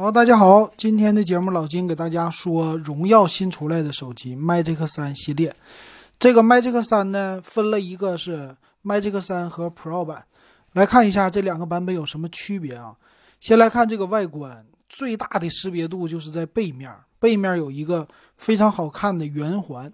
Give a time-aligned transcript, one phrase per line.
[0.00, 5.54] 好，大家好，今天的节目老金给大家说荣耀新出来的手机 Magic 三系列。
[6.18, 10.24] 这个 Magic 三呢，分了一个是 Magic 三和 Pro 版，
[10.72, 12.96] 来看一下这两个版本有什么区别啊？
[13.40, 18.08] 先来看这个外观，最大的识别度就是在背面，背面有一个
[18.38, 19.92] 非常好看的圆环，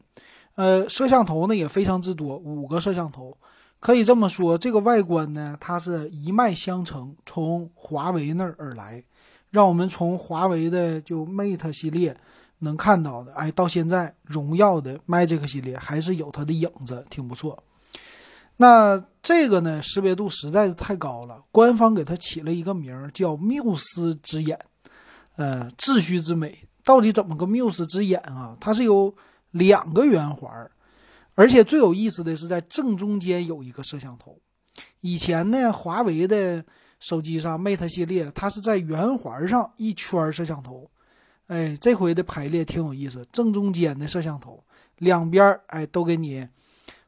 [0.54, 3.36] 呃，摄像头呢也非常之多，五个摄像头。
[3.80, 9.02] 可以这么说，这个外观呢，它是一脉相承，从华为那儿而来。
[9.56, 12.14] 让我们从华为的就 Mate 系列
[12.58, 17.64] 能看到的，哎，到现在荣耀的 Magic 系列还是有它的影子，挺不错。
[18.58, 24.60] 那这个呢，识别度实在是太高了，官方给它起了一个名儿叫缪斯之眼，
[25.36, 26.58] 呃，秩序之美。
[26.84, 28.54] 到底怎么个缪斯之眼啊？
[28.60, 29.14] 它是有
[29.52, 30.70] 两个圆环，
[31.34, 34.38] 而且最有意思的是在正中间有一个摄像头。
[35.00, 36.62] 以前呢，华为的。
[37.06, 40.90] 手机上 Mate 系列，它是在圆环上一圈摄像头，
[41.46, 44.64] 哎，这回的排列挺有意思，正中间的摄像头，
[44.98, 46.48] 两边哎都给你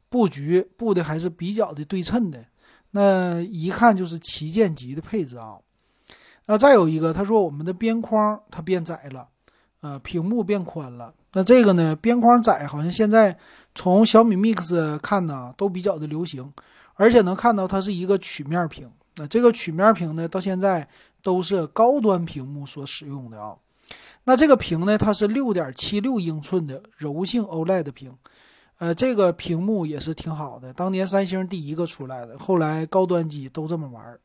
[0.09, 2.45] 布局布的还是比较的对称的，
[2.93, 5.59] 那一看就是旗舰级的配置啊。
[6.47, 9.27] 那再有一个，他说我们的边框它变窄了，
[9.81, 11.13] 呃，屏幕变宽了。
[11.33, 13.37] 那这个呢，边框窄好像现在
[13.75, 16.53] 从小米 Mix 看呢都比较的流行，
[16.95, 18.89] 而且能看到它是一个曲面屏。
[19.19, 20.89] 那这个曲面屏呢，到现在
[21.23, 23.57] 都是高端屏幕所使用的啊。
[24.25, 28.15] 那这个屏呢，它是六点七六英寸的柔性 OLED 屏，
[28.79, 30.73] 呃，这个屏幕也是挺好的。
[30.73, 34.19] 当年三星第一个出来的，后来高端机都这么玩。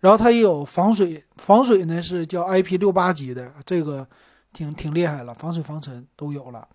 [0.00, 4.06] 然后它也有防水，防水呢是叫 IP 六八级的，这个
[4.52, 6.66] 挺挺厉害了，防水防尘都有了。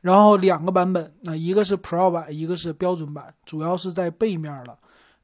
[0.00, 4.76] 然后两个版本，那一个是 Pro 版，一个是标准版，主要是在背面了。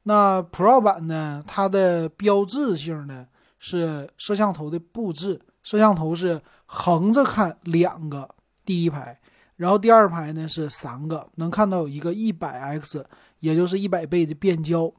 [0.03, 1.43] 那 Pro 版呢？
[1.45, 3.27] 它的标志性呢
[3.59, 8.27] 是摄像头的布置，摄像头是横着看两个，
[8.65, 9.19] 第一排，
[9.57, 13.05] 然后第二排呢是三个，能看到有一个一百 X，
[13.39, 14.91] 也就是一百倍的变焦。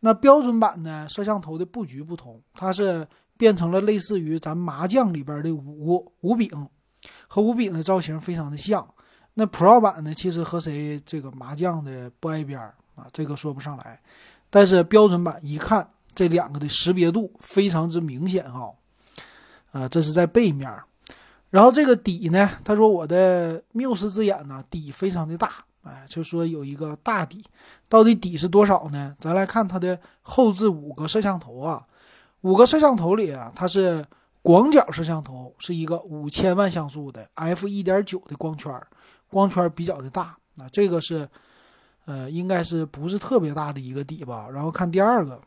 [0.00, 3.06] 那标准版呢，摄像头的布局不同，它是
[3.36, 6.68] 变成了类似于咱麻将里边的五五饼，
[7.28, 8.84] 和五饼的造型非常的像。
[9.34, 12.60] 那 Pro 版呢，其实和谁这个麻将的不挨边
[12.96, 13.06] 啊？
[13.12, 14.02] 这个说不上来。
[14.54, 18.70] 但是标准版一看，这两个的识别度非常之明显哈，
[19.70, 20.70] 啊，这是在背面，
[21.48, 27.42] 然后这个底呢，他说我的缪斯之眼呢底非常的大，哎，就说有一个大底，
[27.88, 29.16] 到底底是多少呢？
[29.18, 31.82] 咱来看它的后置五个摄像头啊，
[32.42, 34.04] 五个摄像头里啊，它是
[34.42, 38.70] 广角摄像头，是一个五千万像素的 f 一点九的光圈，
[39.30, 41.26] 光圈比较的大，啊，这个是。
[42.04, 44.48] 呃，应该是不是特别大的一个底吧。
[44.52, 45.40] 然后看第二个，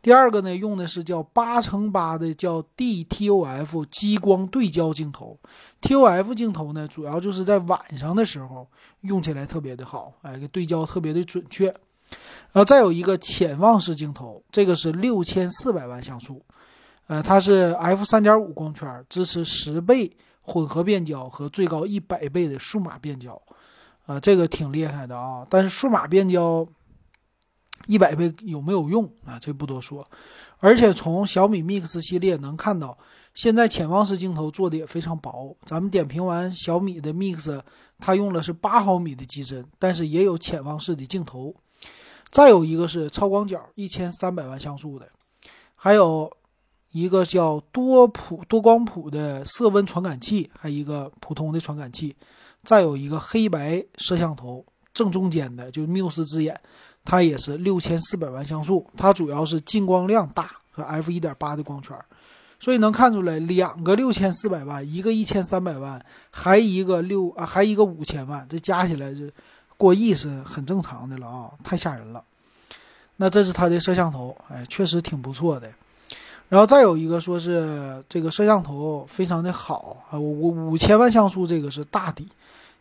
[0.00, 5.38] 第二个呢用的是叫八乘八的叫 DTOF 激光对焦镜头。
[5.80, 8.68] TOF 镜头呢，主要就是在晚上的时候
[9.02, 11.66] 用起来特别的好，哎，对焦特别的准确。
[11.66, 16.44] 然后再有一个潜望式镜头，这个是六千四百万像素，
[17.06, 23.40] 呃，它是 f 三点五光圈，支持十倍混合变焦和最高一百倍的数码变焦。
[24.12, 25.46] 啊，这个挺厉害的啊！
[25.48, 26.66] 但是数码变焦
[27.86, 29.38] 一百倍有没有用啊？
[29.40, 30.06] 这不多说。
[30.58, 32.96] 而且从小米 Mix 系列能看到，
[33.34, 35.56] 现在潜望式镜头做的也非常薄。
[35.64, 37.60] 咱们点评完小米的 Mix，
[37.98, 41.54] 它用的是八毫米的机身，但是也有潜望式的镜头。
[42.30, 45.08] 再有一个是超广角，一千三百万像素的，
[45.74, 46.30] 还有
[46.92, 52.14] 一个叫多普多光谱的色温传感器，还有一个普通的传感器。
[52.62, 54.64] 再有一个黑白摄像头，
[54.94, 56.58] 正中间的就缪斯之眼，
[57.04, 61.98] 它也是六千四百万像素，它主要是进光量大和 f 一点八的光圈，
[62.60, 69.28] 所以能看出来两个六千四百万，一个一千三百万，还一个六啊，还一个五千万，这加起来就
[69.76, 72.22] 过亿是很正常的了啊，太吓人了。
[73.16, 75.68] 那这是它的摄像头，哎，确实挺不错的。
[76.52, 82.28] 然后再有一个说是这个摄像头非常的好啊，我我五千万像素这个是大底。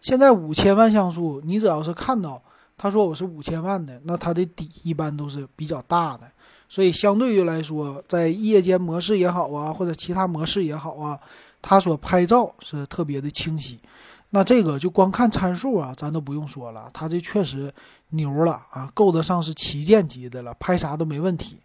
[0.01, 2.41] 现在五千万像素，你只要是看到
[2.77, 6.23] 他说我是五千万的，那它的底一般都是比较大的，
[6.67, 11.17] 所以相对于来说，在夜间模式也好啊，或者其他模式也好啊，
[11.61, 13.79] 它所拍照是特别的清晰。
[14.31, 17.73] 那这个就光看参数啊，咱都不用说了，它这确实
[18.09, 21.57] 牛了啊，够得上是旗舰级的了，拍啥都没问题。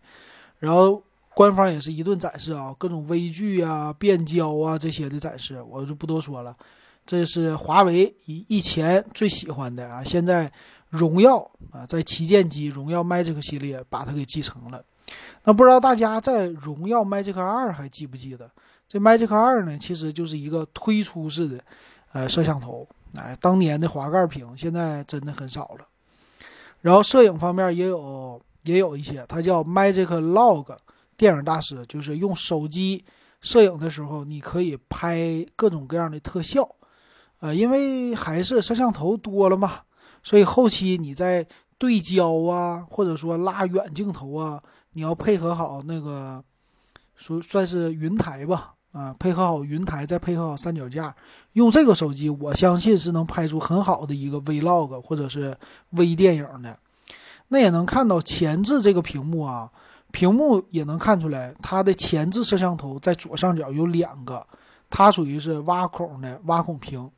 [0.61, 1.03] 然后
[1.37, 6.57] 官方也是一顿展示啊，各种微距啊、变焦啊这些的展示，我就不多说了。
[7.05, 10.51] 这是华为以以前最喜欢的啊，现在
[10.89, 11.39] 荣耀
[11.71, 14.83] 啊，在旗舰机荣耀 Magic 系列把它给继承了。
[15.45, 18.51] 那不知道大家在荣耀 Magic 二还记不记得？
[18.89, 21.61] 这 Magic 二呢，其实就是一个推出式的
[22.13, 25.87] 呃摄像头，哎，当年的滑盖屏，现在真的很少了。
[26.81, 30.75] 然后摄影方面也有也有一些，它叫 Magic Log
[31.17, 33.05] 电影大师，就是用手机
[33.41, 36.69] 摄影的时候，你可以拍各种各样的特效，
[37.41, 39.81] 呃，因为还是摄像头多了嘛，
[40.23, 41.47] 所以后期你在
[41.79, 46.43] 对焦啊，或者说拉远镜头啊，你要配合好那个，
[47.15, 51.15] 说算是云台吧，啊，配合好云台，再配合好三脚架，
[51.53, 55.57] 用这个手机，我相信是能拍出很好的一个 Vlog 或者是
[55.91, 56.79] 微电影的。
[57.49, 59.71] 那也能看到前置这个屏幕啊，
[60.17, 64.47] 屏幕也能看出来，它的前置摄像头在左上角有两个，
[64.89, 67.11] 它属于是挖孔的挖孔屏。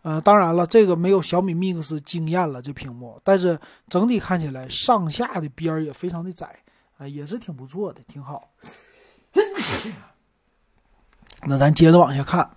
[0.00, 3.60] 呃，当然了，这个没有小米 Mix 惊艳了这屏幕，但是
[3.90, 6.48] 整体看起来上下的边儿也非常的窄，
[6.96, 8.48] 啊，也是挺不错的，挺好。
[11.44, 12.48] 那咱接着往下看。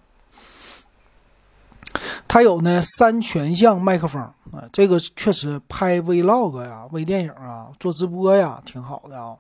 [2.26, 9.36] 它有呢三全向麦克风啊，这个确实拍 vlog 呀、微电影啊、做直播呀挺好的啊。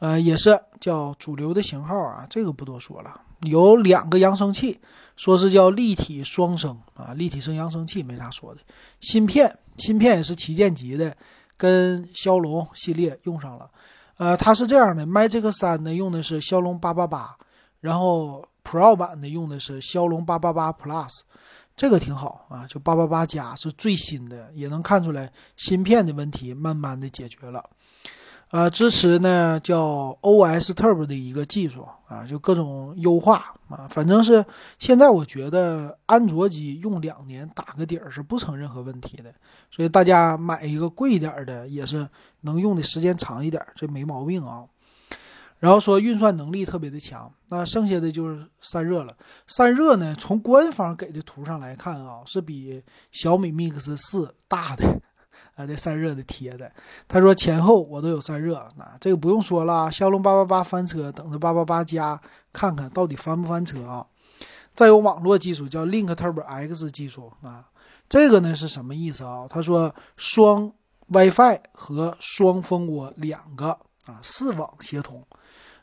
[0.00, 3.20] 呃，也是叫主流的型号啊，这个不多说了。
[3.42, 4.78] 有两个扬声器，
[5.16, 8.60] 说是叫立体双声啊，立体声扬声器没啥说的。
[9.00, 11.16] 芯片，芯片也是旗舰级的，
[11.56, 13.70] 跟骁龙系列用上了。
[14.18, 17.34] 呃，它是这样的，Magic 三呢用的是骁龙八八八，
[17.80, 21.20] 然后 Pro 版的用的是骁龙八八八 Plus。
[21.74, 27.64] 这个挺好啊，就八八八加是最新的，也能看出来芯片的问题慢慢的解决了。
[28.50, 34.44] 呃，支持呢叫 OS Turbo 的一个技术啊，就各种优化啊，反正是
[34.80, 39.32] 现在我觉得安卓机用两年打个底儿是不成任何问题的，
[39.70, 42.08] 所以大家买一个贵一点的也是
[42.40, 44.64] 能用的时间长一点，这没毛病啊。
[45.60, 49.14] 然后说运算能力特别的强，那剩下的就是散热了。
[49.46, 52.82] 散热呢，从官方给的图上来看啊，是比
[53.12, 55.00] 小米 Mix 四大的，
[55.54, 56.70] 啊，这散热的贴的。
[57.08, 62.20] 他说前后我都有散热，那这个不用说了，骁龙八八八翻车，等着八八八加
[62.52, 64.06] 看看到底翻不翻车啊。
[64.74, 67.68] 再有网络技术叫 Link Turbo X 技术啊，
[68.08, 69.46] 这个呢是什么意思啊？
[69.48, 70.72] 他说双
[71.08, 73.70] WiFi 和双蜂窝两个
[74.06, 75.22] 啊，四网协同。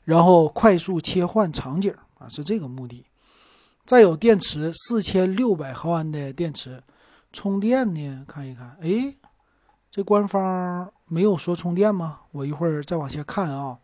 [0.04, 3.04] 然后快速切换场景啊，是这个目的。
[3.86, 6.82] 再有电池，四千六百毫安的电池，
[7.34, 8.24] 充电呢？
[8.26, 9.14] 看一看，哎，
[9.98, 12.20] 这官方没有说充电吗？
[12.32, 13.76] 我一会儿再往下看啊。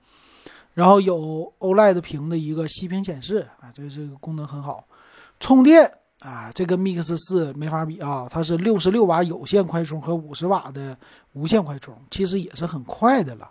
[0.75, 4.85] 然后有 OLED 屏的一个息屏显示啊，这这个功能很好。
[5.39, 10.95] 充电啊，这个 Mix 四没法比啊，它是六十六瓦有线快充和五十瓦的
[11.31, 13.49] 无线快充，其实也是很快的了。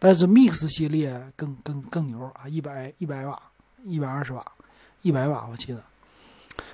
[0.00, 2.48] 但是 Mix 系列更更更牛啊！
[2.48, 3.40] 一百一百瓦，
[3.84, 4.44] 一百二十瓦，
[5.02, 5.80] 一百瓦我记得。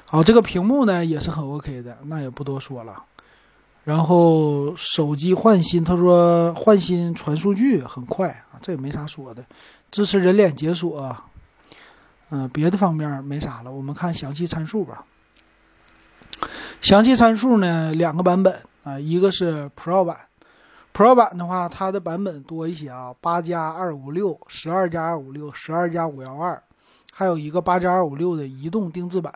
[0.06, 3.04] 好，这个屏幕呢也是很 OK 的，那也不多说了。
[3.86, 9.46] 然后手机换新，他说换新传数据很快啊，这也没啥说的。
[9.92, 11.16] 支持人脸解锁，
[12.30, 13.70] 嗯，别的方面没啥了。
[13.70, 15.04] 我们看详细参数吧。
[16.80, 20.16] 详细参数呢，两个版本啊，一个是 Pro 版。
[20.92, 26.60] Pro 版的话，它的版本多一些啊，八加二五六、十二加二五六、十二加五幺二，
[27.12, 29.32] 还有一个八加二五六的移动定制版。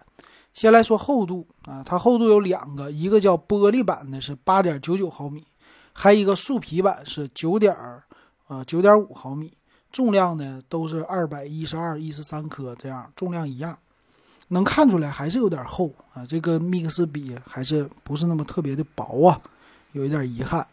[0.52, 5.44] 先来说厚度啊，它厚度有两个，一个叫玻璃版的，是八点九九毫米，
[5.92, 7.74] 还有一个树皮版是九点
[8.48, 9.52] 呃九点五毫米。
[9.92, 13.76] 重量呢都是二百一十二、一十三克这样，重量一样，
[14.46, 16.24] 能看出来还是有点厚啊。
[16.24, 19.40] 这个 Mix 比还是不是那么特别的薄啊，
[19.90, 20.64] 有一点遗憾。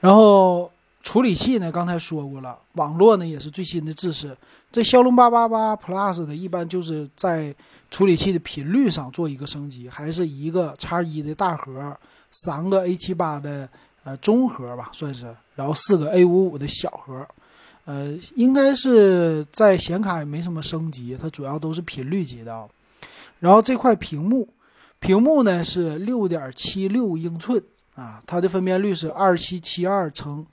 [0.00, 0.70] 然后
[1.08, 4.36] 处理器呢，刚才说过了，网络呢也是最新的制式。
[4.70, 7.54] 这骁龙八八八 Plus 呢，一般就是在
[7.90, 11.96] 处理器的频率上做一个升级，还是一个叉一的大核，
[12.30, 13.66] 三个 A 七八的
[14.04, 17.26] 呃中核吧，算是，然后四个 A 五五的小核，
[17.86, 22.68] 呃，应该是在显卡也没什么升级，它主要都是频率级的啊。
[23.38, 24.46] 然后这块屏幕，
[24.98, 27.62] 屏幕呢是六点七六英寸。
[27.94, 30.46] 啊，它的分辨率是二七七二乘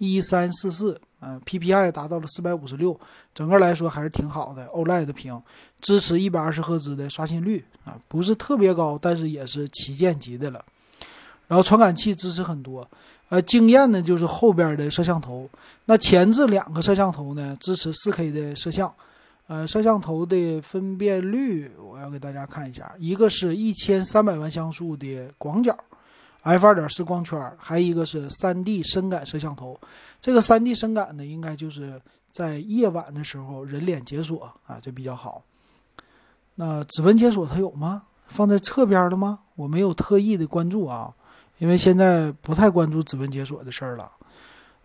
[0.00, 2.98] 一三四四，嗯，PPI 达到了四百五十六，
[3.34, 4.66] 整个来说还是挺好的。
[4.68, 5.40] OLED 屏
[5.78, 10.64] 支持一百二十赫兹的刷新率，啊，不是特别高，但是也是旗舰级的了。
[11.48, 12.88] 然后传感器支持很多，
[13.28, 15.46] 呃，惊艳的就是后边的摄像头。
[15.84, 18.90] 那前置两个摄像头呢，支持四 K 的摄像，
[19.48, 25.76] 呃，摄像头的分辨率我要给大家看一下，一个是一千三百万像素的广角。
[26.42, 29.78] F 二点四光圈，还有一个是三 D 深感摄像头。
[30.20, 35.42] 这个三 D 深感呢，应该就是在夜晚的时候人脸解锁啊，就比较好。
[36.54, 38.04] 那指纹解锁它有吗？
[38.28, 39.40] 放在侧边的吗？
[39.56, 41.12] 我没有特意的关注啊，
[41.58, 44.10] 因为现在不太关注指纹解锁的事儿了。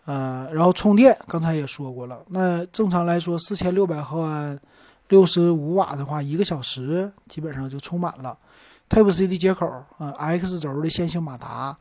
[0.06, 4.60] 呃，然后充电刚才也说过了，那正常来说四千六百毫安，
[5.10, 8.38] 六十五瓦的话，一个小时基本上就充满了。
[8.90, 9.66] Type C 的接口
[9.98, 11.76] 啊，X 轴的线性马达。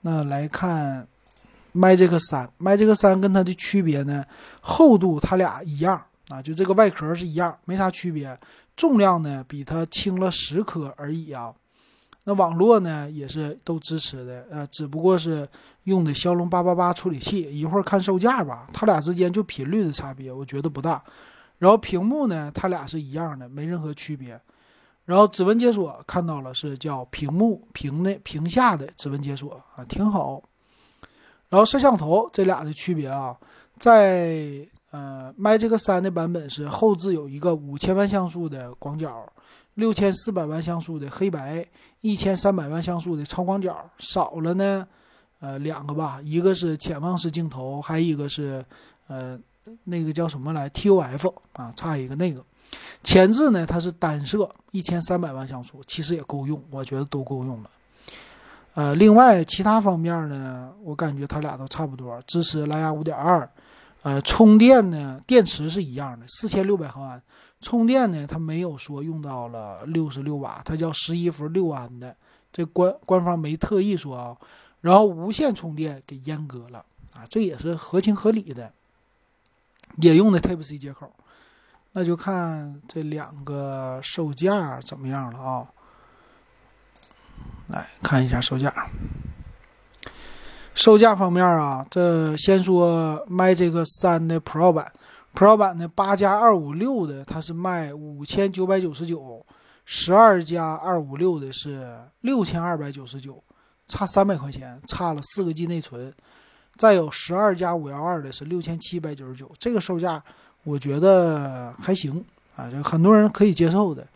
[0.00, 1.06] 那来看
[1.74, 4.24] ，Magic 三，Magic 三跟它的区别呢？
[4.60, 8.38] 厚度它俩一样啊，就这个外壳是一样，没啥区别。
[8.76, 11.52] 重量呢比它轻了十克而已啊。
[12.24, 15.46] 那网络呢也是都支持的，呃，只不过是
[15.84, 17.42] 用的骁龙八八八处理器。
[17.58, 21.02] 一会儿看售价吧，它俩之间就频率的差别，我觉得不大。
[21.58, 24.40] 然后屏幕呢，它俩是一样的，没任何区别。
[25.04, 30.40] 然后指纹解锁看到了是叫屏幕屏内屏下的指纹解锁啊，挺好。
[31.48, 33.36] 然后摄像头这俩的区别啊，
[33.76, 39.26] 在呃 Magic 三的版本是后置有一个五千万像素的广角，
[39.74, 41.66] 六千四百万像素的黑白，
[42.02, 44.86] 一千三百万像素的超广角，少了呢，
[45.40, 48.64] 呃两个吧，一个是潜望式镜头，还有一个是
[49.08, 49.36] 呃
[49.84, 52.44] 那个叫什么来 TOF 啊，差一个那个。
[53.02, 57.70] 前置呢，它是单摄一千三百万像素，其实也够用，我觉得都够用了。
[58.74, 63.48] 呃，另外其他方面呢，我感觉它俩都差不多，支持蓝牙五点二。
[64.02, 67.20] 呃，充电呢，电池是一样的，四千六百毫安。
[67.60, 72.16] 充电呢，它没有说用到了六十六瓦，它叫十一伏六安的，
[72.52, 74.36] 这官官方没特意说啊。
[74.80, 78.72] 然后无线充电给阉割了啊，这也是合情合理的，
[79.96, 81.12] 也用的 Type C 接口。
[81.92, 85.68] 那就看这两个售价怎么样了啊？
[87.66, 88.72] 来看一下售价。
[90.72, 94.92] 售价方面啊，这先说 Magic 三的 Pro 版
[95.34, 99.44] ，Pro 版的八加二五六的它是卖五千九百九十九，
[99.84, 103.42] 十二加二五六的是六千二百九十九，
[103.88, 106.14] 差三百块钱，差了四个 G 内存。
[106.76, 110.22] 再有十二加五幺二的是六千七百九十九，这个售价。
[110.62, 112.22] 我觉得还行
[112.54, 114.06] 啊，就很多人可以接受的，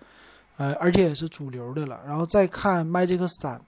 [0.59, 1.99] 呃，而且也是主流的了。
[2.07, 3.61] 然后再看 Magic 三，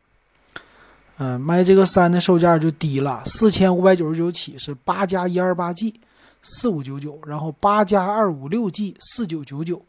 [1.16, 5.94] 嗯，Magic 三的售价就低了，四千五百九十九起是八加一二八 G，
[6.42, 9.80] 四五九九，然后八加二五六 G，四九九九，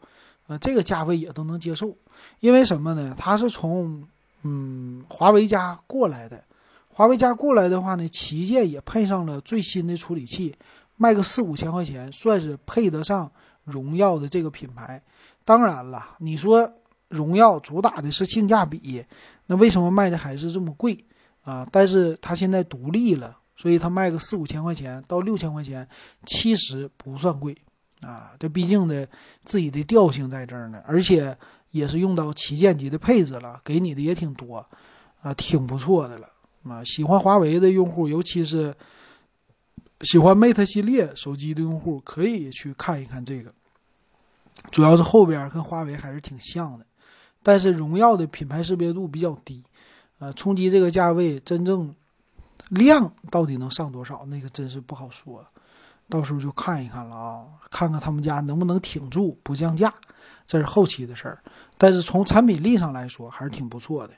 [0.46, 1.94] 呃，这个价位也都能接受。
[2.40, 3.14] 因为什么呢？
[3.18, 4.02] 它是从
[4.44, 6.42] 嗯华为家过来的，
[6.88, 10.54] 华为家过来的话呢，旗舰也配上了最新的处理器。
[10.98, 13.30] 卖个四五千块钱，算是配得上
[13.64, 15.00] 荣耀的这个品牌。
[15.44, 16.70] 当然了，你说
[17.08, 19.02] 荣耀主打的是性价比，
[19.46, 20.98] 那为什么卖的还是这么贵
[21.42, 21.66] 啊？
[21.70, 25.88] 但是它现在独立了，所以它卖个四五千块钱到六千块钱，
[26.26, 27.56] 其实不算贵
[28.00, 28.32] 啊。
[28.38, 29.08] 这毕竟的
[29.44, 31.34] 自己的调性在这儿呢，而且
[31.70, 34.66] 也是用到旗舰级的配置了，给你的也挺多
[35.22, 36.28] 啊，挺不错的了
[36.64, 36.82] 啊。
[36.82, 38.74] 喜欢华为的用户，尤其是。
[40.02, 43.52] 喜欢 Mate 系列手机的用户可以去看一看这个，
[44.70, 46.86] 主要是后边跟华为还是挺像的，
[47.42, 49.64] 但是荣耀的品牌识别度比较低，
[50.18, 51.92] 呃，冲击这个价位，真正
[52.68, 55.44] 量到底能上多少，那个真是不好说，
[56.08, 59.92] 到时候就看一看了啊，看看他们家能不能挺住不降价，
[60.46, 61.42] 这是后期的事儿，
[61.76, 64.14] 但是从产品力上来说还是挺不错的。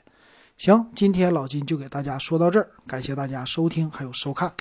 [0.57, 4.53] 行，今天老金就给大家说到这儿，感谢大家收听还有收看。